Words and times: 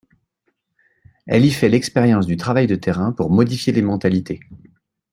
Elle 1.27 1.45
y 1.45 1.51
fait 1.51 1.69
l'expérience 1.69 2.25
du 2.25 2.35
travail 2.35 2.65
de 2.65 2.73
terrain 2.73 3.11
pour 3.11 3.29
modifier 3.29 3.71
les 3.71 3.83
mentalités. 3.83 4.39